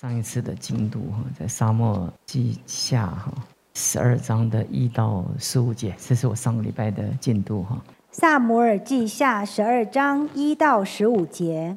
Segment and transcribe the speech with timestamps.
[0.00, 3.34] 上一次的进度哈，在沙漠记下哈
[3.74, 7.82] 十二章的一到十五节，这是我上个礼拜的进度哈。
[8.12, 11.76] 萨摩尔记下十二章一到十五节，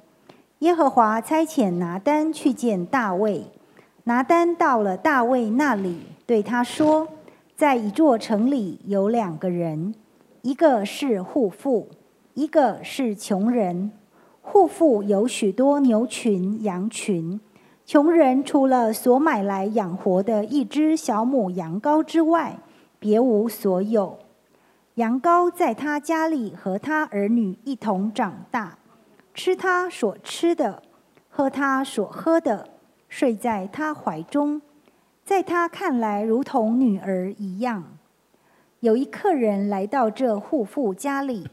[0.60, 3.47] 耶和华差遣拿单去见大卫。
[4.04, 7.08] 拿单到了大卫那里，对他说
[7.58, 9.96] ：“在一座城里有两个人，
[10.44, 11.90] 一个是户妇，
[12.36, 13.92] 一个是穷人。
[14.44, 17.40] 户妇有许多牛群、羊群，
[17.92, 22.57] 穷人除了所买来养活的一只小母羊羔之外，
[23.00, 24.18] 别无所有。
[24.93, 28.78] 羊羔在他家里和他儿女一同长大，
[29.34, 30.82] 吃他所吃的，
[31.28, 32.70] 喝他所喝的。”
[33.09, 34.62] 睡在他怀中，
[35.26, 37.84] 在他看来如同女儿一样。
[38.80, 41.45] 有一客人来到这户妇家里，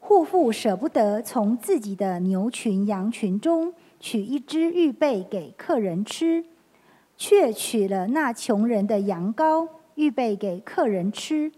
[0.00, 6.44] 户妇舍不得从自己的牛群羊群中取一只预备给客人吃，
[7.16, 11.52] 却取了那穷人的羊羔预备给客人吃。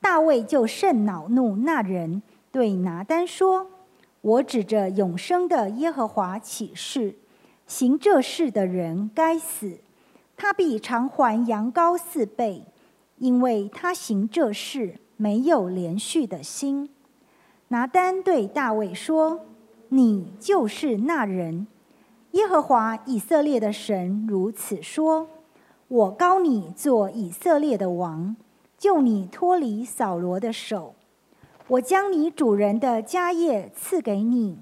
[0.00, 3.68] 大卫就甚恼怒那人，对拿单说
[4.20, 7.16] ：“我指着永生的耶和华起誓。”
[7.66, 9.78] 行这事的人该死，
[10.36, 12.64] 他必偿还羊羔四倍，
[13.18, 16.88] 因为他行这事没有连续的心。
[17.68, 19.44] 拿单对大卫说
[19.88, 21.66] ：“你就是那人。
[22.32, 25.28] 耶和华以色列的神如此说：
[25.88, 28.36] 我高你做以色列的王，
[28.76, 30.94] 救你脱离扫罗的手。
[31.68, 34.58] 我将你主人的家业赐给你。”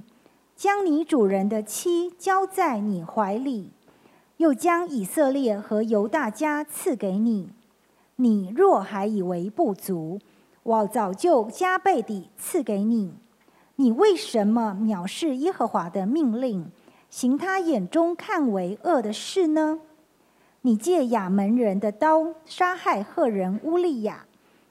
[0.56, 3.72] 将你主人的妻交在你怀里，
[4.38, 7.50] 又将以色列和犹大家赐给你。
[8.16, 10.18] 你若还以为不足，
[10.62, 13.12] 我早就加倍地赐给你。
[13.76, 16.70] 你为什么藐视耶和华的命令，
[17.10, 19.80] 行他眼中看为恶的事呢？
[20.62, 24.26] 你借亚门人的刀杀害赫人乌利亚，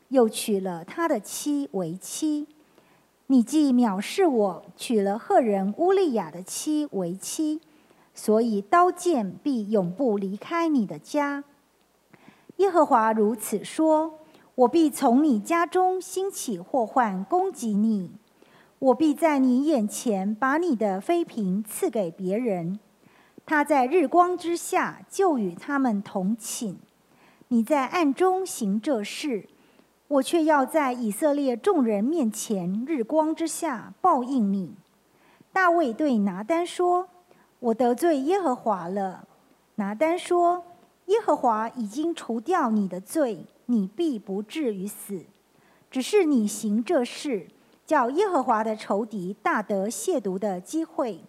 [0.09, 2.47] 又娶了他的妻为妻。
[3.27, 7.61] 你既藐视我，娶了赫人乌利亚的妻为妻，
[8.13, 11.43] 所以刀剑必永不离开你的家。
[12.57, 14.19] 耶和华如此说：
[14.55, 18.11] 我必从你家中兴起祸患攻击你，
[18.79, 22.79] 我必在你眼前把你的妃嫔赐给别人，
[23.45, 26.75] 他在日光之下就与他们同寝，
[27.47, 29.49] 你在暗中行这事。
[30.07, 34.75] 我却要在以色列众人面前，日光之下报应你。
[35.51, 37.07] 大卫对拿单说
[37.59, 39.27] ：“我得罪耶和华了。”
[39.75, 40.63] 拿单说
[41.07, 45.25] ：“耶和华已经除掉你的罪，你必不至于死。
[45.89, 47.47] 只是你行这事，
[47.85, 51.21] 叫耶和华的仇敌大得亵渎的机会，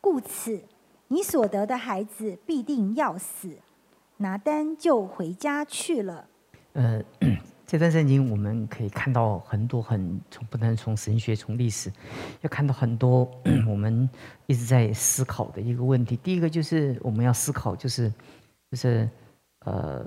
[0.00, 0.62] 故此
[1.08, 3.56] 你所得的孩子必定要死。”
[4.18, 6.26] 拿单就回家去了。
[6.74, 7.02] 呃。
[7.66, 11.90] 这段圣经我们可以看到很多很从不能从神学从历史，
[12.42, 13.28] 要看到很多
[13.66, 14.08] 我们
[14.46, 16.14] 一直在思考的一个问题。
[16.18, 18.12] 第一个就是我们要思考，就是
[18.70, 19.08] 就是
[19.60, 20.06] 呃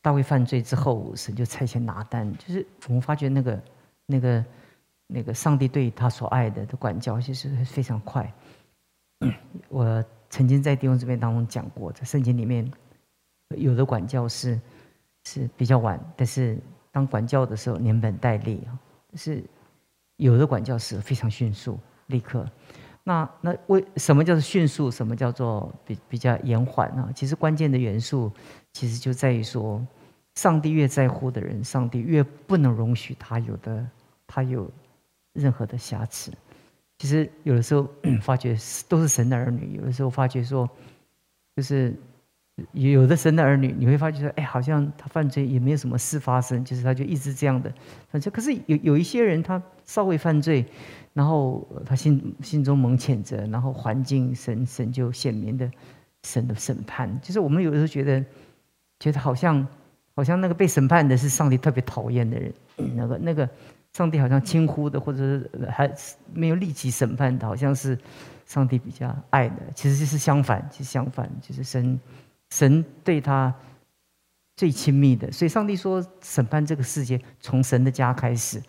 [0.00, 3.62] 大卫犯罪之后，神就差遣拿单，就是我们发觉那个
[4.06, 4.42] 那个
[5.06, 8.32] 那个上帝对他所爱的的管教其实非常快。
[9.68, 12.70] 我曾经在弟兄姊妹当中讲过，在圣经里面
[13.56, 14.60] 有的管教是
[15.24, 16.58] 是比较晚，但是。
[16.92, 18.72] 当管教的时候，连本带利啊，
[19.16, 19.44] 是
[20.16, 22.48] 有的管教是非常迅速，立刻。
[23.04, 24.90] 那那为什么叫做迅速？
[24.90, 27.12] 什么叫做比比较延缓呢？
[27.14, 28.32] 其实关键的元素，
[28.72, 29.86] 其实就在于说，
[30.36, 33.86] 上帝越在乎的人，上帝越不能容许他有的
[34.26, 34.66] 他有
[35.36, 36.32] 任何的瑕疵。
[36.98, 37.88] 其实有的时候
[38.22, 38.56] 发觉
[38.88, 40.68] 都是神的儿女，有的时候发觉说，
[41.54, 41.94] 就是。
[42.72, 47.70] 有的神的儿女，你会发觉说，哎，好像他犯罪也没有什么事发生，就是他就一直这样的。
[48.08, 50.64] 反正可是有有一些人，他稍微犯罪，
[51.12, 55.70] 然后他心心中蒙谴责，然后环境神神就显明的
[56.22, 57.20] 神的审判。
[57.20, 58.24] 就是我们有的时候觉得，
[59.00, 59.68] 觉得好像
[60.14, 62.54] 好像那个被审判的是上帝特别讨厌的人，
[62.94, 63.46] 那个那个
[63.96, 65.90] 上帝好像轻忽的，或者是还
[66.34, 67.98] 没有立即审判的，好像是
[68.44, 69.56] 上帝比较爱的。
[69.74, 71.98] 其实就是相反，其实相反，就是神。
[72.50, 73.52] 神对他
[74.54, 78.62] 最亲密的，所以上帝说审判这个世界从神的家开始。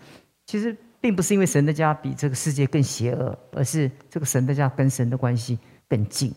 [0.48, 6.34] 其实并不是因为神的家比这个世界更邪恶，而是这个神的家跟神的关系更近。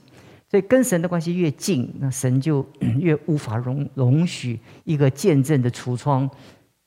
[0.50, 2.66] 所以跟神的关系越近，那神就
[2.98, 6.28] 越无法容容许一个见证的橱窗，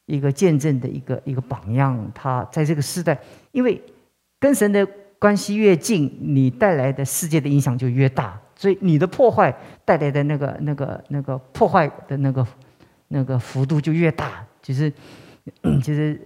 [0.06, 2.12] 一个见证的一个一个榜样。
[2.14, 3.20] 他在这个时代，
[3.52, 3.82] 因为
[4.40, 4.88] 跟神的
[5.20, 8.40] 关系越近，你带来的世界的影响就越大。
[8.56, 9.54] 所以你的破坏
[9.84, 12.46] 带来的那个、那个、那个破坏的那个、
[13.08, 14.46] 那个幅度就越大。
[14.62, 14.94] 其实，
[15.82, 16.22] 其实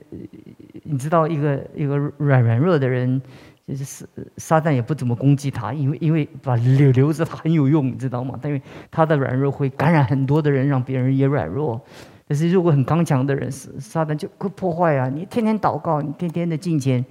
[0.83, 3.19] 你知道，一个一个软软弱的人，
[3.65, 4.05] 就是撒
[4.37, 8.37] 撒旦也不怎么攻击他，因为因为把留留着他很有用，你知道吗？
[8.43, 11.81] 因为他的软弱会感染很多的人，让别人也软弱。
[12.27, 15.07] 可是如果很刚强的人，撒旦就会破坏啊！
[15.07, 17.05] 你天天祷告，你天天的敬虔。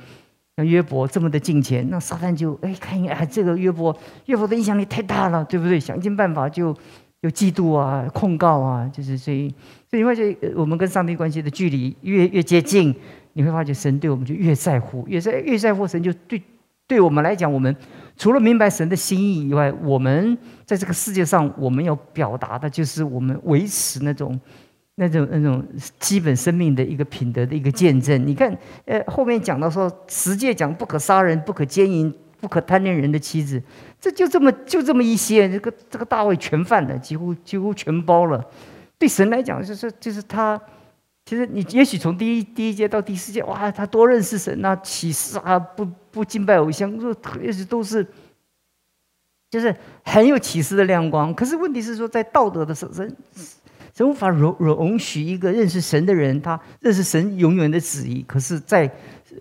[0.58, 5.78] 像约伯这么的敬虔，那撒旦就哎看一哎这个约伯，约伯的影响力太大了，对不对？
[5.78, 6.74] 想尽办法就
[7.20, 9.50] 有嫉妒啊、控告啊，就是所以
[9.90, 12.94] 所以你会觉我们跟上帝关系的距离越越接近，
[13.34, 16.42] 你会发觉神对我们就越在乎，越在越在乎神就对
[16.86, 17.76] 对我们来讲，我们
[18.16, 24.40] 除了明白神的心意以外，我们在这个世界上我们要表达的就是我们维持那种。
[24.98, 25.62] 那种那种
[26.00, 28.56] 基本生命的一个品德的一个见证，你看，
[28.86, 33.62] 呃，后面讲到说，十诫讲不可杀人，不可奸淫，不可贪恋人的妻子，
[34.00, 38.42] 这就这么就这么一些，这个这个大卫全犯了，几乎几乎全包了。
[38.98, 40.58] 对神来讲，就是就是他，
[41.26, 48.06] 其实你也许从第一第一届到第四届，哇，他多认识神啊，启示啊，不不敬拜偶像，说也许都是，
[49.50, 51.34] 就是很有启示的亮光。
[51.34, 52.88] 可是问题是说，在道德的神
[53.96, 54.06] 神。
[54.06, 58.90] 无法容容许一个认识神的人，他认识神永远的旨意，可是，在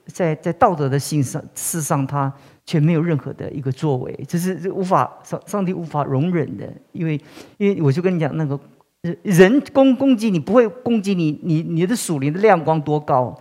[0.08, 2.34] 在在道德的性上事上，他
[2.66, 6.72] 却没有任何的一个作为，这是无法上上帝无法容忍的。
[6.94, 7.20] 因为
[7.58, 8.58] 因为我就跟你讲，那个
[9.24, 13.38] 人攻攻击你不会攻击你，你你的属灵的亮光多高，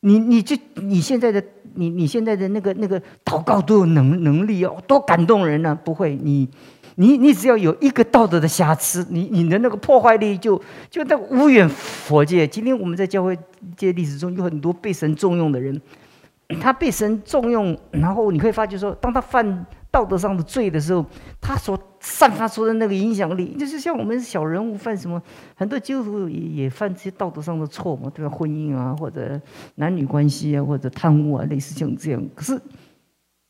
[0.00, 1.42] 你你就你现在的
[1.74, 5.78] 你你现在的那个那个祷告都有能能力哦，多感动人呢？
[5.84, 6.48] 不会你。
[6.96, 10.60] 你你只要有一个道德的瑕疵，你你的那个破坏力就
[10.90, 12.46] 就那无远佛界。
[12.46, 13.38] 今天我们在教会
[13.76, 15.78] 界历史中有很多被神重用的人，
[16.60, 21.04] 他被神重用，然后你会发觉说，当他犯道德上的罪的时候，
[21.38, 25.22] 他所散发出的那个影响力，就是像我们小人物犯什么，
[25.54, 28.30] 很多基督徒也也犯这些道德上的错嘛，对吧？
[28.34, 29.38] 婚姻啊，或者
[29.74, 32.26] 男女关系啊，或者贪污啊，类似像这样。
[32.34, 32.58] 可是。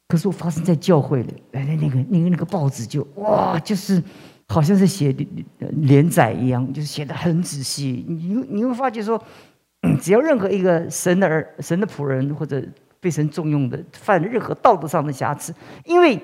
[0.08, 4.00] 可是我发生在教会里，哎，那个那个那个报纸就哇，就是
[4.46, 5.12] 好像是写
[5.58, 8.04] 连载一样，就是写的很仔细。
[8.08, 9.20] 你你会发觉说，
[10.00, 12.62] 只要任何一个神的儿、神的仆人或者
[13.00, 15.52] 被神重用的，犯任何道德上的瑕疵，
[15.84, 16.16] 因为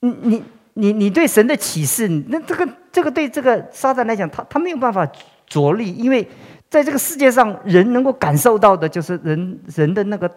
[0.00, 0.42] 你你
[0.72, 5.06] 你你对神的启示，那这个这个对这个撒旦来讲，他他没有办法
[5.46, 6.26] 着力，因为
[6.70, 10.30] 在这个世界上，人能够感受到的就是人人的那个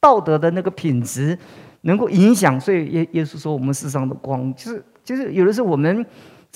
[0.00, 1.36] 道德的那个品质。
[1.84, 6.04] 能够影响，所以耶耶稣说我们世上的光，就是就是有的时候我们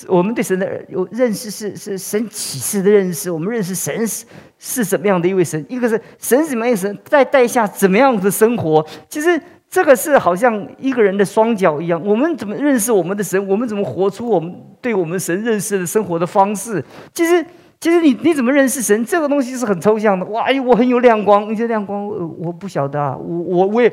[0.07, 4.25] 我们对神的有认识是是神启示的认识，我们认识神是
[4.57, 16.83] 是什么样的一位神，一个是神什么样神，在带下怎么样的生活，其实这个是好像一个人的双脚一样，我们怎么认识我们的神，我们怎么活出我们对我们神认识的生活的方式，
[17.13, 17.45] 其实。
[17.81, 19.05] 其实你你怎么认识神？
[19.05, 20.25] 这个东西是很抽象的。
[20.25, 22.05] 哇，哎，我很有亮光，你这亮光，
[22.37, 23.15] 我不晓得啊。
[23.15, 23.89] 我我我也，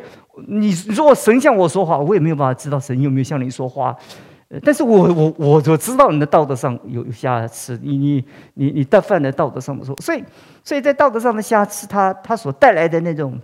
[0.47, 3.97] 你如果神向我说话，我也没有办法知道神有没有向你说话。
[4.63, 8.25] 但是我我我我知道你的道德上有瑕疵，你你
[8.55, 9.97] 你你但犯的道德上的错。
[10.01, 10.23] 所以
[10.63, 13.37] 所以在道德上的瑕疵，它它所带来的那种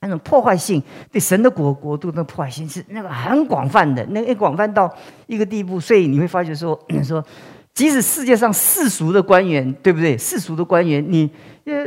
[0.00, 0.82] 那种破坏性，
[1.12, 4.90] 对神的国国度的破坏性是那个很广泛的，那个广泛到
[5.26, 5.78] 一个地步。
[5.78, 7.22] 所以你会发觉说 说。
[7.76, 10.16] 即使世界上世俗的官员，对不对？
[10.16, 11.30] 世俗的官员，你
[11.66, 11.86] 呃，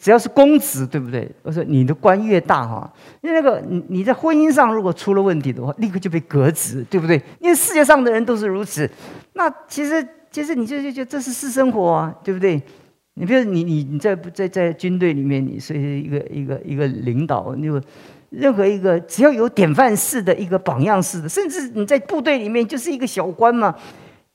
[0.00, 1.30] 只要是公子，对不对？
[1.42, 7.20] 我说你的官越大哈，因为那个你你在婚姻上如果出了问题的话，立刻就被革职，对不对？
[7.40, 8.90] 因为世界上的人都是如此。
[9.34, 12.62] 那其实其实你就就就这是私生活啊，对不对？
[13.12, 17.68] 你比如你你你在在在军队里面，你是一个一个一个领导，你
[18.30, 23.74] 任何一个只要有典范式的一个榜样式的，甚至你在部队里面就是一个小官嘛。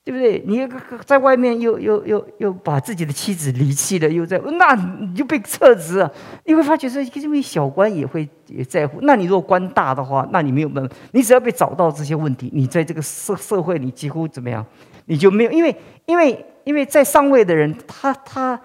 [0.05, 0.43] 对不对？
[0.45, 0.67] 你
[1.05, 6.11] 在外面又又又又把自己的妻子离弃了，又在那你就被撤职了。
[6.43, 8.99] 你会发觉说，因为小官也会也在乎。
[9.03, 10.93] 那你如果官大的话，那你没有办法。
[11.11, 14.65] 你只要被找到这些问题，你在这个社社会，你几乎怎么样？
[15.05, 15.73] 你就没有，因为
[16.05, 18.59] 因为因为在上位的人，他他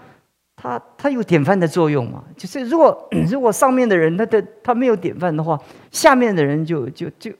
[0.57, 2.25] 他他有典范的作用嘛。
[2.37, 5.57] 就是如果如果上面的人他的他没有典范的话，
[5.93, 7.31] 下面的人就就就。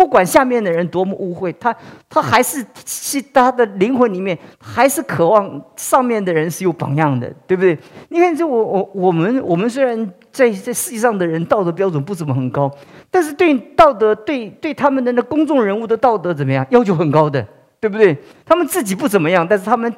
[0.00, 1.76] 不管下面的人多么误会，他
[2.08, 7.78] 他还是是他的灵魂里面还是渴望上面的人是有榜样的，对不对？
[8.08, 12.74] 你看，这我我我们我们虽然在在世界上的人道德标准不怎么很高，
[13.10, 17.46] 但是对道德对对他们的那公众人物的道德怎么样要求很高的，
[17.78, 18.16] 对不对？
[18.46, 19.94] 他们自己不怎么样，但是他们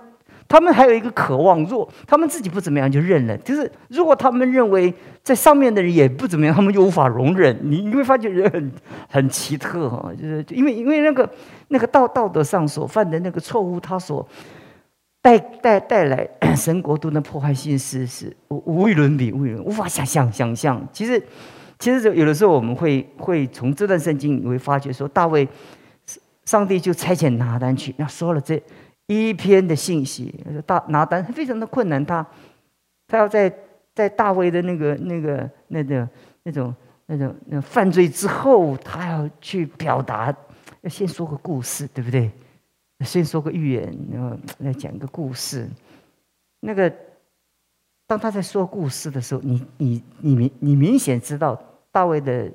[0.49, 3.37] 他们还有一个渴望，若他们自己不怎么样就认了。
[3.39, 7.59] 就是如果他们认为在上面的人也不怎么样，他们就无法容忍。
[7.63, 8.73] 你你会发觉人很
[9.09, 11.31] 很奇特哈，就是因为因为那个
[11.69, 14.27] 那个道道德上所犯的那个错误，他所
[15.23, 20.87] 带带带来神国度的破坏性是是无无与伦比，无与无法想象想象。
[20.93, 21.23] 其实
[21.79, 25.49] 其实有的时候我们会会从这段圣经你会发觉说，大卫
[26.45, 28.61] 上帝就差遣拿单去，那说了这。
[29.07, 30.35] 一篇的信息，
[30.67, 32.27] 大拿单非常的困难，他
[33.07, 33.53] 他要在
[33.95, 36.09] 在大卫的那个那个那个
[36.45, 36.75] 那种
[37.07, 40.35] 那种那犯罪之后，他要去表达，
[40.81, 42.31] 要先说个故事，对不对？
[43.05, 45.69] 先说个寓言，然后来讲个故事。
[46.61, 46.91] 那个
[48.07, 52.49] 当他在说故事的时候，你你你明你明显知道大卫的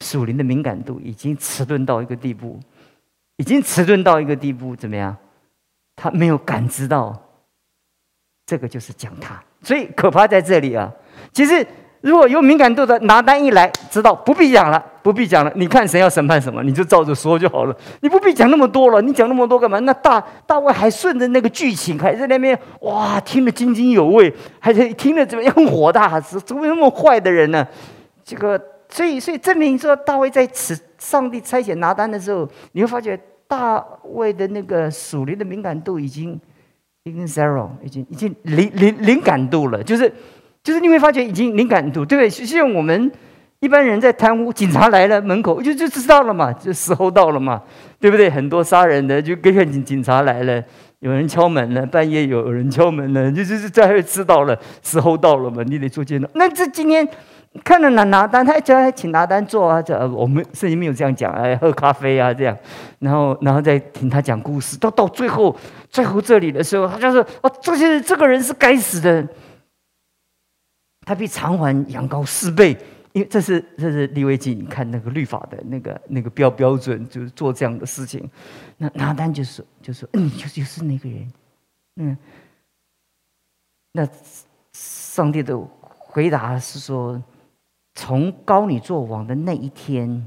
[0.00, 2.58] 属灵的敏感度已经迟钝到一个地步，
[3.36, 5.16] 已经迟钝到一个地步，怎么样？
[6.02, 7.14] 他没有感知到，
[8.46, 10.90] 这个就是讲他，所以可怕在这里啊。
[11.30, 11.64] 其实
[12.00, 15.52] 如果有敏感度的拿单一来，知道不必讲了，不必讲了。
[15.54, 17.76] 你看神要审判什么，你就照着说就好了。
[18.00, 19.78] 你不必讲那么多了，你讲那么多干嘛？
[19.80, 26.18] 那大大卫还顺着那个剧情，还在那边哇，听得津津有味，还在听得怎么样火大？
[26.18, 27.68] 怎么那么坏的人呢？
[28.24, 33.20] 这个，所以所以证明说，大卫在此上帝差遣拿单的时候，你会发觉。
[33.50, 36.40] 大卫的那个属灵的敏感度已经
[37.02, 40.12] 已经 zero，已经已经零零零感度了，就是
[40.62, 42.30] 就是你会发觉已经灵感度，对不对？
[42.30, 43.10] 像我们
[43.58, 47.60] 一般人在贪污，警察来了门口就就知道了嘛，就时候到了嘛，
[47.98, 48.30] 对不对？
[48.30, 50.62] 很多杀人的就跟警警察来了，
[51.00, 56.30] 有人敲门了，半夜有人敲门了，就就是在会知道了时候到了嘛，你得做见到。
[56.34, 57.08] 那这今天。
[57.64, 62.56] 看了拿拿单，他叫他请拿单做啊，这我们圣经没有这样讲，哎，喝咖啡啊这样，
[63.00, 65.54] 然后然后再听他讲故事，到到最后
[65.90, 69.26] 最后这里的时候，他就说哦，这些这个人是该死的，
[71.04, 72.70] 他比偿还羊羔四倍，
[73.12, 78.30] 因为这是这是利未记，你看那个律法的那个那个标标准，就是做这样的事情。
[78.76, 81.32] 那拿单就说就说，嗯，就就是那个人，
[81.96, 82.16] 嗯，
[83.90, 84.08] 那
[84.72, 87.20] 上帝的回答是说。
[87.94, 90.26] 从高你做王的那一天，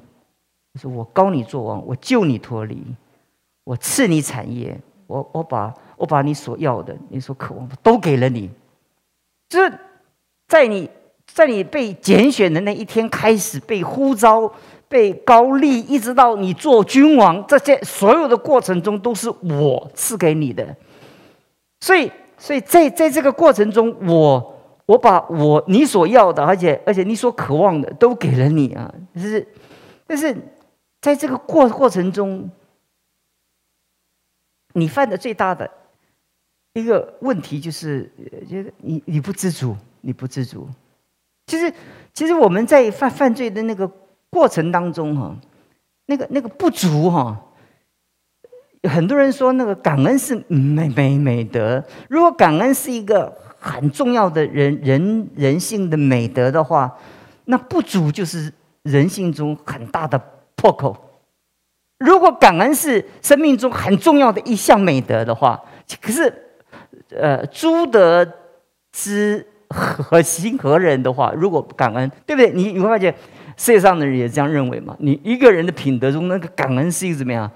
[0.74, 2.84] 就是我高你做王，我救你脱离，
[3.64, 8.50] 我赐你产业，我我把我把你所要的、你所渴望的都给了你。
[9.50, 9.72] 就是
[10.48, 10.90] 在你
[11.26, 14.52] 在你被拣选的那一天开始，被呼召、
[14.88, 20.76] 被高立，一直到你做君王，这些所有的过程中，都是我赐给你的。
[21.80, 24.53] 所以，所以在在这个过程中，我。
[24.86, 28.94] 我把我你所要的，而且而且你所渴望的都给了你啊！
[29.16, 29.48] 就是，
[30.06, 30.36] 但是
[31.00, 32.50] 在这个过过程中，
[34.74, 35.72] 你犯的最大的
[36.74, 38.12] 一个问题就是，
[38.50, 40.68] 就是你你不知足，你不知足。
[41.48, 41.74] 其实
[42.14, 43.90] 其实我们在犯犯罪的那个
[44.30, 45.34] 过程当中哈，
[46.08, 47.42] 那个那个不足哈，
[48.84, 51.82] 很多人说那个感恩是美美美德。
[52.10, 53.42] 如果感恩是一个。
[53.64, 56.94] 很重要的人人人性的美德的话，
[57.46, 58.52] 那不足就是
[58.82, 60.22] 人性中很大的
[60.56, 60.94] 破口。
[62.00, 65.64] 如果感恩是生命中很重要的一项美德的话，
[66.02, 66.34] 可是，
[67.16, 68.28] 呃，朱德
[68.92, 72.52] 之和心何人的话，如果感恩，对不对？
[72.52, 73.16] 你你会发现
[73.56, 74.94] 世界上的人也这样认为嘛？
[75.00, 77.50] 你一个人的品德中，那个感恩是一个怎么样？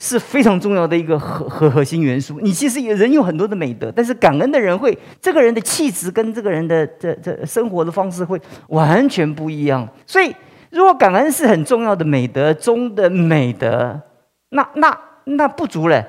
[0.00, 2.38] 是非常重要的一个核核核心元素。
[2.40, 9.88] 你其实有人有很多的美德，但是感恩的人会，这个人的气质跟这个人的这这生活的方式会完全不一样。
[10.06, 10.32] 所以，
[10.70, 14.00] 如果感恩是很重要的美德中的美德，
[14.50, 16.06] 那那那不足了，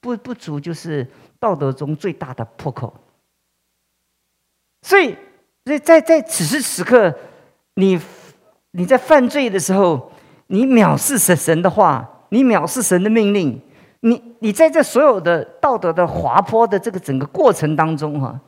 [0.00, 1.04] 不不足就是
[1.40, 2.94] 道德中最大的破口。
[4.82, 5.16] 所以，
[5.64, 7.12] 所以在在此时此刻，
[7.74, 8.00] 你
[8.70, 10.12] 你在犯罪的时候，
[10.46, 12.08] 你藐视神神的话。
[12.30, 13.60] 你藐视神的命令，
[14.00, 18.40] 你你在这所有的道德的滑坡的这个整个过程当中哈，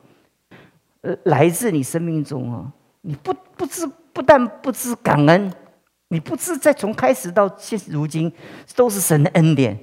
[1.02, 5.52] 呃，来自你生命中啊，你不不知不但不知感恩，
[6.08, 8.32] 你不知在从开始到现如今
[8.76, 9.78] 都是神的恩典，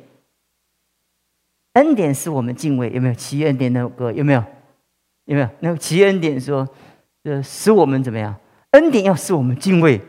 [1.73, 3.13] 恩典是我们敬畏有没有？
[3.13, 4.43] 奇恩典那首歌有没有？
[5.25, 5.49] 有没有？
[5.59, 6.67] 那个奇恩典说，
[7.23, 8.33] 呃，使我们怎么样？
[8.71, 9.99] 恩典要使我们敬畏。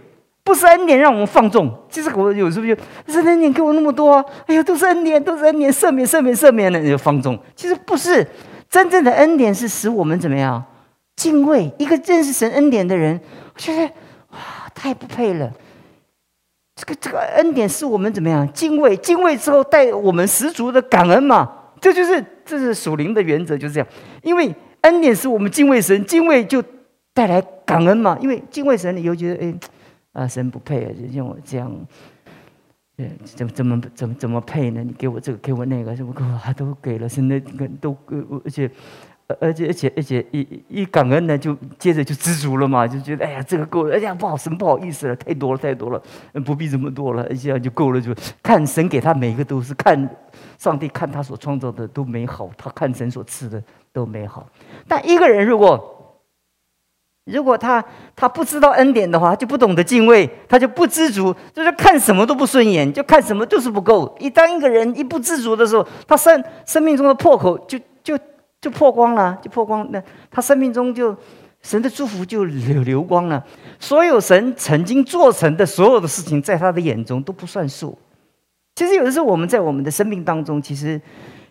[0.48, 2.74] 不是恩典让我们放纵，其实我有时候就，
[3.12, 4.14] 是恩典给我那么多，
[4.46, 7.38] 哎呀，都是恩典，都是恩典，赦免，赦免，赦免的，你就放纵。
[7.54, 8.26] 其实不是，
[8.70, 10.64] 真正的恩典是使我们怎么样
[11.16, 13.20] 敬畏一个认识神恩典的人，
[13.54, 13.82] 我觉得
[14.30, 14.38] 哇，
[14.74, 15.52] 太不配了。
[16.76, 21.46] 这个这个恩典是我们怎么样敬畏，敬畏之后带我们十足的感恩嘛，
[21.78, 23.86] 这就是这是属灵的原则，就是这样。
[24.22, 26.64] 因为恩典是我们敬畏神，敬畏就
[27.12, 28.16] 带来感恩嘛。
[28.18, 29.54] 因为敬畏神，你又觉得哎，
[30.18, 31.72] 啊，神不配啊，就像我这样，
[32.96, 34.82] 对，怎么怎么怎么怎么配呢？
[34.82, 37.40] 你给我这个，给我那个，什么给我都给了，现在
[37.80, 37.96] 都
[38.44, 38.70] 而且。
[39.42, 46.02] 而且而且而且一一感恩呢，就接着就知足了嘛，就觉得哎呀，这个够了，哎呀，不好神不好意思了，太多了太多了，
[46.46, 48.00] 不必这么多了，这样就够了。
[48.00, 50.08] 就看神给他每一个都是看
[50.56, 54.48] 上帝看他所创造的都美好，他看神所赐的都美好。
[54.86, 55.97] 但一个人如果
[57.28, 57.84] 如果他
[58.16, 64.16] 他不知道恩典的话，就不懂得敬畏，他就不知足，就是看什么都不顺眼，就看什么就是不够。
[64.18, 68.18] 一当一个人一不知足的时候，他生生命中的破口就就。
[68.60, 69.86] 就破光了，就破光。
[69.92, 71.16] 那他生命中就
[71.62, 73.40] 神的祝福就流流光了。
[73.78, 77.96] 所有神曾经做成的所有的事情，在他的眼中都不算数。
[78.74, 81.00] 其实有的时候我们在我们的生命当中，其实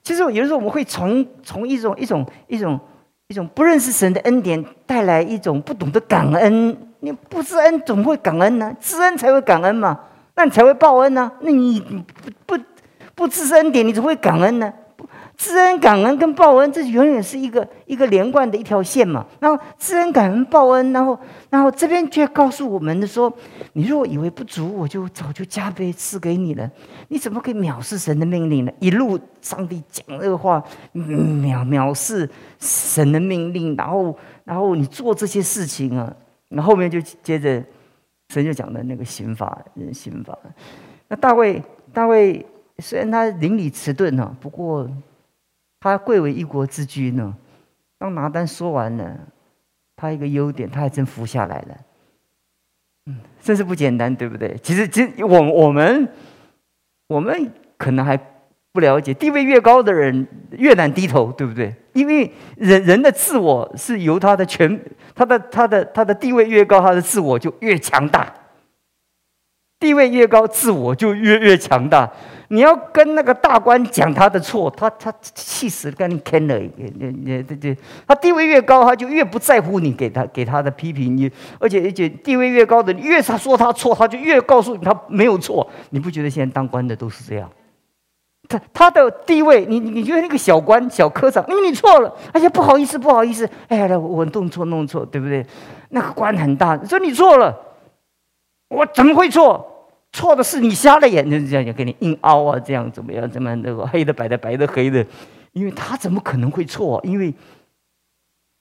[0.04, 2.80] 其实有的时候我们会从从一种一种一种一种
[3.28, 6.76] 一种不认识神的恩典带来一种不懂得感恩。
[7.02, 8.74] 你不知恩怎么会感恩呢？
[8.80, 10.00] 知恩才会感恩嘛，
[10.36, 11.30] 那你才会报恩呢。
[11.42, 11.80] 那你
[12.46, 12.64] 不不
[13.14, 14.74] 不知恩典，你怎么会感恩呢？
[15.38, 19.24] 知恩感恩跟报恩，这永远是一个一个连贯的一条线嘛。
[19.40, 21.18] 然后知恩感恩报恩，然后
[21.52, 23.32] 然后这边却告诉我们的说：
[23.74, 26.68] 你若以为不足，我就早就加倍赐给你了。
[27.10, 28.72] 你怎么可以藐视神的命令呢？
[28.80, 30.64] 一路上帝讲这个话，
[30.96, 32.28] 藐藐视
[32.60, 36.12] 神的命令，然后然后你做这些事情啊，
[36.50, 37.64] 那后面就接着
[38.30, 39.64] 神就讲的那个刑法，
[39.94, 40.36] 刑法。
[41.08, 41.62] 那大卫
[41.94, 42.44] 大卫
[42.80, 44.90] 虽然他邻里迟钝呢，不过。
[45.80, 47.36] 他贵为一国之君呢。
[48.00, 49.18] 当拿单说完了，
[49.96, 51.78] 他一个优点，他还真服下来了。
[53.08, 54.56] 嗯，真是不简单，对不对？
[54.62, 56.08] 其实，其实我我们
[57.08, 58.16] 我们可能还
[58.72, 61.74] 不了解，地位越高的人越难低头，对不对？
[61.94, 64.80] 因为人人的自我是由他的权，
[65.16, 68.32] 他的他的他的地位越高，他的自我就越强大。
[69.80, 72.10] 地位越高，自我就越越强大。
[72.50, 76.58] 你要跟那个大官讲他的错，他他气死了，跟你坑了。
[76.58, 81.16] 你你这这，他地位越高，他就越不在乎你给他给他的批评。
[81.18, 85.70] 你而且而且地位越高的，你越他说他错，他就越告诉你他没有错。
[85.90, 87.50] 你不觉得现在当官的都是这样？
[88.48, 95.46] 他他的地位，你你觉得那个小官小科长，因为你错了，哎呀不好意思不好意思，哎呀我弄错弄错，对不对？
[95.90, 97.54] 那个官很大，说你错了，
[98.70, 99.74] 我怎么会错？
[100.14, 103.30] 错的是你瞎了眼，就是这样讲，给你硬凹啊，这样怎么样？
[103.30, 105.06] 怎么那个黑的白的，白的黑的？
[105.52, 107.00] 因为他怎么可能会错？
[107.04, 107.28] 因为，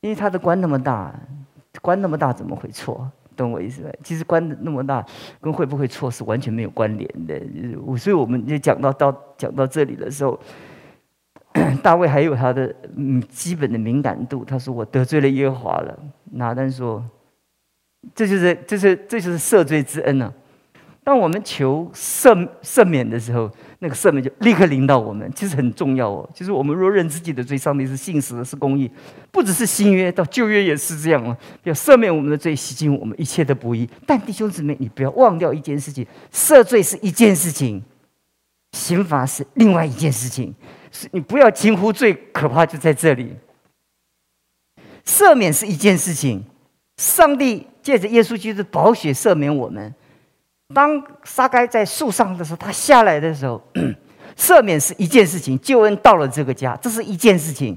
[0.00, 1.14] 因为他的官那么大，
[1.80, 3.10] 官那么大怎么会错？
[3.36, 3.90] 懂我意思吧？
[4.02, 5.04] 其实官那么大，
[5.40, 7.38] 跟会不会错是完全没有关联的。
[7.96, 10.38] 所以我们就讲到到讲到这里的时候，
[11.82, 14.44] 大卫还有他的嗯基本的敏感度。
[14.44, 15.98] 他说：“我得罪了耶和华了。”
[16.32, 17.04] 拿单说
[18.14, 20.32] ：“这就是，这是，这就是赦罪之恩啊。”
[21.04, 26.28] 当我们求赦赦免的时候，那个赦免就立刻临到我们，其实很重要哦。
[26.34, 28.90] 就是我们若认自己的罪，上帝是信实的，是公义，
[29.30, 31.36] 不只是新约，到旧约也是这样哦。
[31.62, 33.88] 要赦免我们的罪，洗净我们一切的不义。
[34.04, 37.80] 但弟兄姊妹，你不要忘掉一件事情：赦罪是一件事情，
[38.72, 40.52] 刑罚是另外一件事情。
[40.90, 43.36] 是你不要轻忽最可怕就在这里。
[45.04, 46.44] 赦免是一件事情，
[46.96, 49.94] 上帝借着耶稣基督的宝血赦免我们。
[50.74, 53.62] 当撒该在树上的时候，他下来的时候，
[54.36, 57.76] 赦免是一件事情，救恩到了这个家，这是一件事情。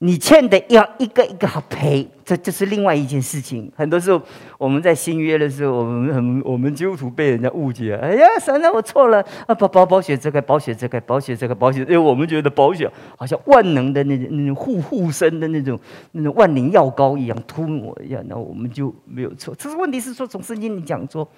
[0.00, 3.68] 你欠的要一个一个好赔，这这是另外一件事情。
[3.74, 4.22] 很多时候
[4.56, 7.98] 我们在新约的时候，我们很我们基督徒被人家误解。
[8.00, 9.54] 哎呀，神啊，我错了啊！
[9.56, 15.76] 保保保险这个，保险这个，保险这个，保险，因为我们觉得保险好像万能的那种、那种护护身的那种、
[16.12, 19.52] 那种万灵药膏一样，涂抹一样，那我们就没有错。
[19.56, 21.28] 这是问题是说，从圣经里讲说，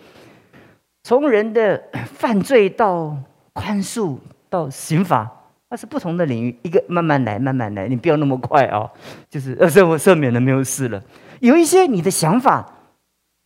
[1.03, 3.17] 从人的犯罪到
[3.55, 4.19] 宽恕
[4.51, 5.40] 到刑罚。
[5.71, 8.91] 那是不同的领域，一个慢慢来，慢慢来，你不要那么快啊！
[9.31, 11.01] 就是呃，赦我赦免了，没有事了。
[11.39, 12.67] 有一些你的想法，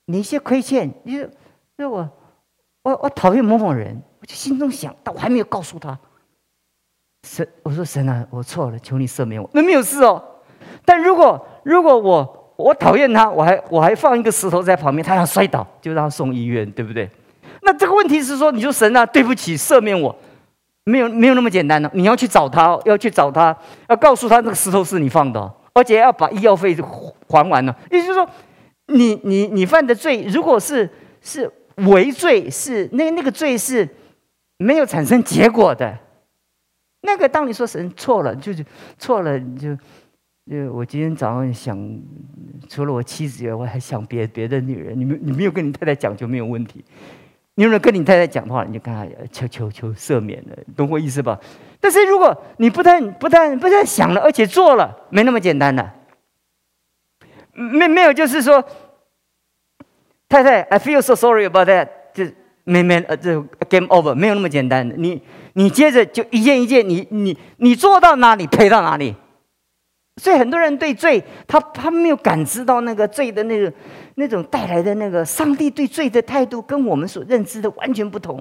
[0.06, 1.28] 你一些亏欠，你说，
[1.76, 2.08] 那我，
[2.82, 5.98] 我我讨厌某某人，我就心中想，但我还没有告诉他。
[7.28, 9.48] 神，我说神啊，我错了，求你赦免我。
[9.52, 10.22] 那没有事哦。
[10.86, 17.10] 但如果如果我我讨厌他，我还我还放一个石头在旁边，他要摔倒，就让他送医院，对不对？
[17.60, 20.14] 那这个问题是说，你说神啊，对不起，赦免我。
[20.84, 23.56] 没有没有那么简单的，你要去找他，要去找他，
[23.88, 26.76] 要告诉他那个石头是你放的，而且要把医药费
[27.28, 27.74] 还完了。
[27.90, 28.28] 也就是说，
[28.88, 30.88] 你你你犯的罪，如果是
[31.22, 33.88] 是违罪，是那那个罪是
[34.58, 35.98] 没有产生结果的，
[37.00, 38.64] 那个当你说神错了，就是
[38.98, 39.74] 错了，就
[40.50, 41.98] 就我今天早上想，
[42.68, 44.98] 除了我妻子以外，我还想别别的女人。
[44.98, 46.84] 你没你没有跟你太太讲就没有问题。
[47.56, 51.38] 你如果跟你太太讲的话，你就跟她求求求赦免了，懂我意思吧？
[51.80, 55.88] 但是如果你不但不但不但想了，而且做了，没那么简单的。
[57.52, 58.64] 没没有，就是说，
[60.28, 62.24] 太太，I feel so sorry about that，就
[62.64, 64.96] 没没呃，这 game over，没有那么简单的。
[64.96, 69.14] 你你接着就一件一件，你你你做到哪里赔到哪里。
[70.16, 73.72] 所以很多人对罪，他他没有感知到那个罪的那个
[74.14, 78.40] 那种带来的那个上帝对罪的态度，跟我们所认知的完全不同。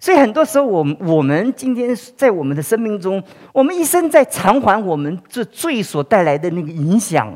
[0.00, 7.30] 所以很多时候，我们我们今天在我们的生命中，我们一生在偿还我们这罪所带来的那个影响，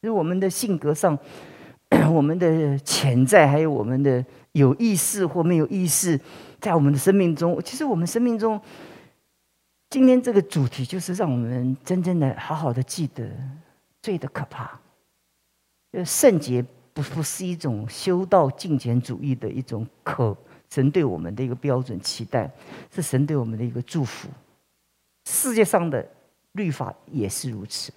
[0.00, 1.16] 就是我们的性格上，
[2.10, 6.18] 我们的潜在，还有我们的有意识或没有意识，
[6.60, 8.58] 在我们的生命中，其实我们生命中。
[9.92, 13.28] 今天这个主题就是让我们真正的好好的记得
[14.00, 14.80] 罪的可怕。
[15.92, 20.34] 就圣洁不不是一种修道敬虔主义的一种可
[20.70, 22.50] 神对我们的一个标准期待，
[22.90, 24.30] 是神对我们的一个祝福。
[25.26, 26.08] 世界上的
[26.52, 27.92] 律法也是如此。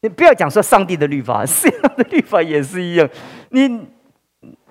[0.00, 3.08] 你不要讲说上帝的律法，世界上的律法也是一样。
[3.50, 3.86] 你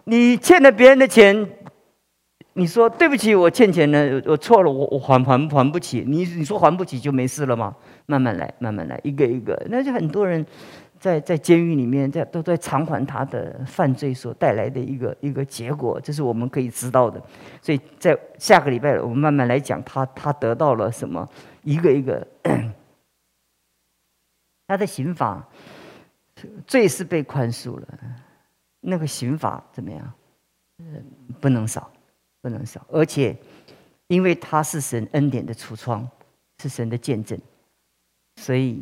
[0.03, 1.49] 你欠了别人的钱。
[2.57, 6.03] 你说对不起，我欠钱了，我错了，我我还还还不起。
[6.07, 7.75] 你你说还不起就没事了吗？
[8.07, 9.55] 慢慢来，慢慢来，一个一个。
[9.69, 10.43] 那就很多人
[10.99, 17.21] 在在监狱里面，在都在偿还他的犯罪所带来的一个一个结果，这是我们可以知道的。
[17.61, 21.29] 所以在下个礼拜，我们慢慢来讲他他得到了什么，
[21.61, 22.27] 一个一个。
[24.67, 25.47] 他的刑法
[26.65, 27.87] 罪是被宽恕了，
[28.81, 30.11] 那个刑法怎么样？
[31.39, 31.91] 不能少。
[32.41, 33.35] 不能少，而且，
[34.07, 36.07] 因为他是神恩典的橱窗，
[36.59, 37.37] 是神的见证，
[38.37, 38.81] 所以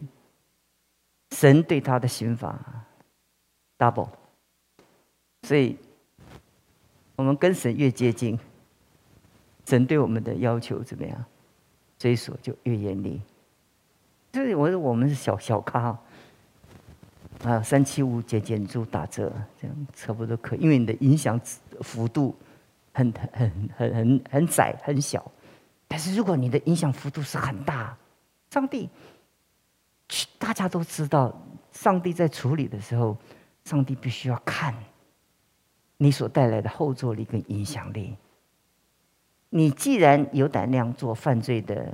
[1.31, 2.85] 神对他的刑罚
[3.77, 4.09] double。
[5.43, 5.77] 所以，
[7.15, 8.37] 我们跟神越接近，
[9.65, 11.25] 神对我们的要求怎么样？
[11.97, 13.21] 追索就越严厉。
[14.31, 15.97] 就是我说我们是小小咖，
[17.43, 21.39] 啊，三七五减减租打折，这样差不多可以，因为你的影响
[21.81, 22.35] 幅度。
[22.95, 25.29] 很很很很很窄很小，
[25.85, 27.95] 但是如果你的影响幅度是很大，
[28.49, 28.89] 上帝，
[30.39, 31.37] 大家都知道，
[31.71, 33.17] 上帝在处理的时候，
[33.65, 34.73] 上帝必须要看
[35.97, 38.15] 你所带来的后坐力跟影响力。
[39.49, 41.93] 你既然有胆量做犯罪的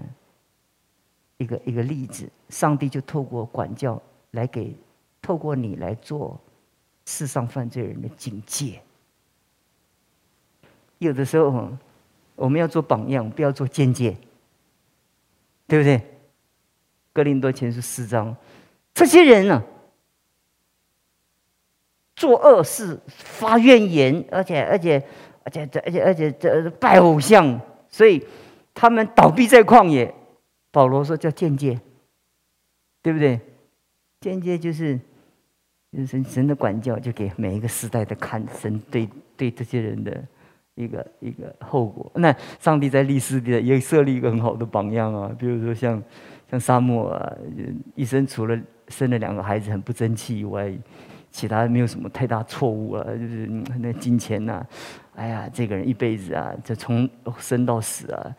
[1.37, 3.99] 一个一个例子，上帝就透过管教
[4.31, 4.75] 来给，
[5.19, 6.39] 透过你来做
[7.05, 8.81] 世上犯罪人的警戒。
[11.01, 11.75] 有的时候，
[12.35, 14.15] 我们要做榜样，不要做间接，
[15.65, 15.99] 对不对？
[17.11, 18.37] 格林多前书四章，
[18.93, 19.63] 这些人呢，
[22.15, 25.03] 做恶事、发怨言，而且而且
[25.43, 27.59] 而且而且而且这拜偶像，
[27.89, 28.23] 所以
[28.75, 30.13] 他们倒闭在旷野。
[30.69, 31.81] 保罗说叫间接，
[33.01, 33.41] 对不对？
[34.19, 34.99] 间接就是
[36.07, 40.23] 神神的管教，就给每一个时代的看神对对这些人的。
[40.81, 46.01] 一个一个后果，那上帝在历史里也设立一个很好的榜样啊，比如说像
[46.49, 47.33] 像沙漠啊，
[47.95, 50.71] 一生除了生了两个孩子很不争气以外，
[51.31, 53.47] 其他没有什么太大错误啊，就是
[53.79, 54.65] 那金钱呐。
[55.13, 58.35] 哎呀，这个人一辈子啊，就从生到死啊，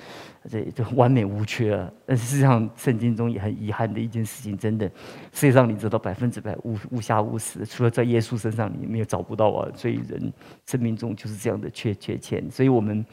[0.49, 1.91] 这这完美无缺啊。
[2.07, 4.87] 但事实上，圣经中也很遗憾的一件事情，真的，
[5.33, 9.69] 世界上你知道百分之百无无瑕无疵，除了在耶稣身上，你没有找不到啊。
[9.75, 10.33] 所以人
[10.67, 12.51] 生命中就是这样的缺缺欠。
[12.51, 13.05] 所以我们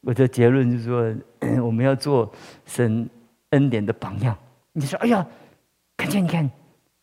[0.00, 1.14] 我的结论就是说，
[1.62, 2.32] 我们要做
[2.64, 3.08] 神
[3.50, 4.36] 恩典的榜样。
[4.72, 5.24] 你说，哎呀，
[5.98, 6.50] 看见你看，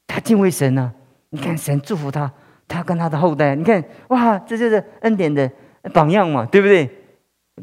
[0.07, 0.91] 他敬畏神啊，
[1.29, 2.31] 你看神祝福他，
[2.67, 5.51] 他跟他的后代，你看哇，这就是恩典的。
[5.93, 6.85] 榜样嘛，对不对？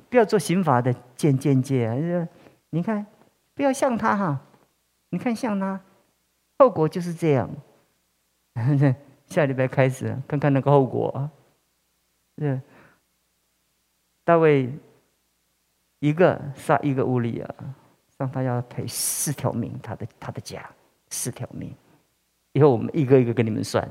[0.08, 1.94] 不要做刑法的见见戒啊！
[2.70, 3.06] 你看，
[3.54, 4.40] 不要像他哈，
[5.10, 5.78] 你看像他，
[6.58, 7.48] 后果就是这样。
[9.28, 11.30] 下礼拜开始看看那个后果啊！
[12.38, 12.58] 是
[14.24, 14.72] 大卫
[15.98, 17.54] 一个杀一个乌里啊，
[18.16, 20.66] 让他要赔四条命，他的他的家
[21.10, 21.70] 四条命。
[22.56, 23.86] 以后我们一个一个跟你们算。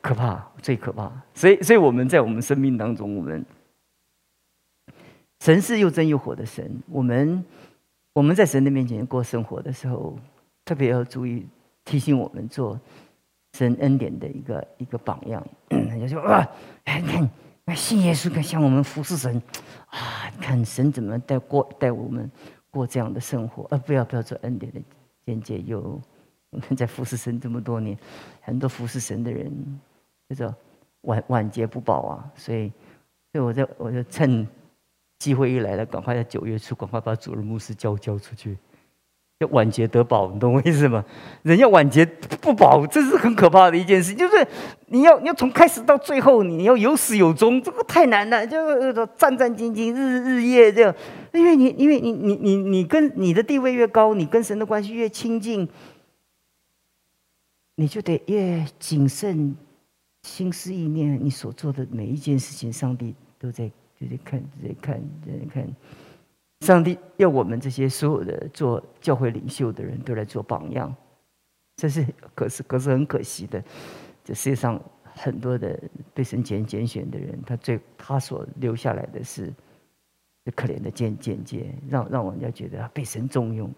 [0.00, 1.12] 可怕，最可怕。
[1.32, 3.46] 所以，所以我们在我们生命当中，我们
[5.38, 6.82] 神是又真又活的神。
[6.88, 7.44] 我们
[8.12, 10.18] 我们在神的面前过生活的时候，
[10.64, 11.46] 特别要注意
[11.84, 12.80] 提醒我们做
[13.52, 15.46] 神恩典的一个一个榜样。
[15.68, 16.44] 人家说啊，
[16.82, 17.30] 哎，看，
[17.64, 19.40] 那信耶稣，看像我们服侍神
[19.86, 22.28] 啊，看神怎么带过带我们
[22.70, 24.80] 过这样的生活，而不要不要做恩典的
[25.24, 25.60] 见解。
[25.60, 26.00] 有
[26.76, 27.96] 在服侍神这么多年，
[28.40, 29.50] 很多服侍神的人，
[30.30, 30.54] 叫做
[31.02, 32.24] 晚晚节不保啊。
[32.36, 32.70] 所以，
[33.32, 34.46] 所以我就我就趁
[35.18, 38.56] 机会一来了，赶快在九月初，赶快把主任牧师交交出去。
[39.38, 41.04] 要晚节得保，你懂我意思吗？
[41.42, 42.06] 人要晚节
[42.40, 44.14] 不保，这是很可怕的一件事。
[44.14, 44.46] 就是
[44.86, 48.46] 你要你要从开始到最后，你要有始有终，这个太难了。
[48.46, 50.94] 就战战兢兢，日日夜这样。
[51.32, 55.68] 因为你因为你你你你跟你的地位越高，你跟神的关系越亲近，
[57.76, 59.54] 你就得越谨慎，
[60.22, 65.68] 心思意念，你所做的每一件事情，上帝都在都在看，在看，在看。
[66.60, 70.94] 上帝要我们这些所有的做教会领袖的人都来做榜样，
[71.76, 73.62] 这是可是可是很可惜的。
[74.24, 75.78] 这世界上很多的
[76.14, 79.52] 被神拣拣选的人，他最他所留下来的是
[80.54, 83.70] 可怜的见见解，让让人家觉得被神重用。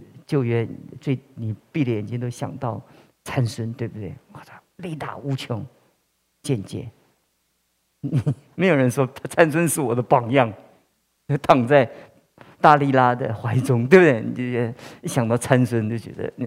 [0.00, 0.68] 就就约
[1.00, 2.80] 最你闭着眼睛都想到
[3.24, 4.14] 参孙，对不对？
[4.32, 5.64] 我操，力大无穷，
[6.42, 6.90] 见解。
[8.54, 10.52] 没有人说参孙是我的榜样。
[11.40, 11.90] 躺在
[12.60, 14.20] 大力拉的怀中，对不对？
[14.20, 16.46] 你一想到参孙，就觉得那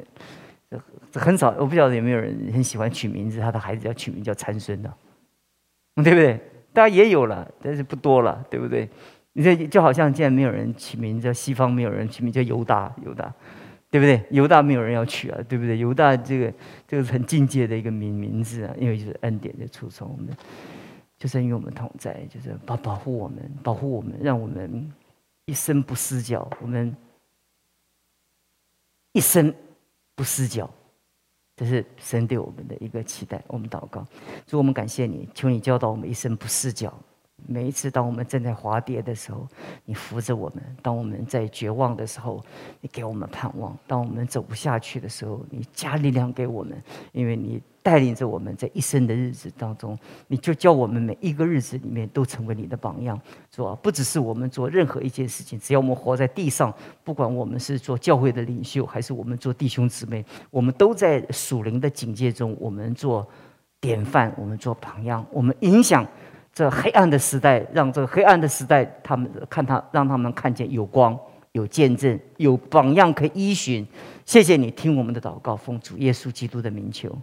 [1.12, 1.50] 这很少。
[1.58, 4.94] 我不晓得有没有人很喜欢取名字，他的孩子要取名叫参孙的，
[5.96, 6.40] 对不对？
[6.74, 8.88] 当然也有了，但是不多了，对不对？
[9.38, 13.32] 你这就好像，现在没有人取名叫西方，没有人取名叫犹大，犹大，
[13.91, 14.19] 对不对？
[14.32, 15.78] 犹大没有人要取啊，对不对？
[15.78, 16.54] 犹大这个
[16.88, 20.17] 这个很境界的一个名名字啊，因为就是恩典的初衷。
[21.19, 24.91] 就是因为我们同在，就是保保护我们，保护我们，让我们
[25.45, 26.50] 一生不失脚。
[26.60, 26.95] 我们
[29.13, 29.54] 一生
[30.15, 30.67] 不失脚，
[31.56, 33.39] 这是神对我们的一个期待。
[33.45, 34.04] 我们祷告，
[34.47, 36.91] 主，我们感谢你，求你教导我们一生不失脚。
[37.45, 39.47] 每一次，当我们正在滑跌的时候，
[39.86, 42.43] 你扶着我们；当我们在绝望的时候，
[42.82, 47.62] 你给我们盼望；当我们走不下去的时候，你加力量给我们，因为你。
[47.84, 49.97] 带领着我们在一生的日子当中，
[50.28, 53.17] 你就叫我们每一个日子里面都成为你的榜样，
[53.50, 53.73] 是吧？
[53.82, 56.73] 不只是我们做任何一件事情，只要我们活在地上，
[57.06, 63.26] 不管我们是做教会的领袖，还是我们做弟兄姊妹，我们都在属灵的警戒中，我们做
[63.80, 66.06] 典范，我们做榜样，我们影响
[66.58, 71.15] 这黑暗的时代，让这个黑暗的时代，他们看他，让他们看见有光、
[71.52, 73.86] 有见证、有榜样可以依循。
[74.26, 77.15] 谢谢你听我们的祷告，奉主耶稣基督的名求。